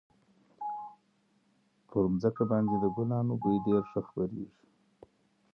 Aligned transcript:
پر 1.89 2.03
مځکي 2.13 2.43
باندي 2.49 2.75
د 2.79 2.85
ګلانو 2.95 3.33
بوی 3.41 3.57
ډېر 3.67 3.81
ښه 3.91 3.99
خپرېږي. 4.07 4.47